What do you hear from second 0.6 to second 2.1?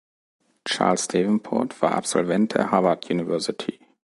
Charles Davenport war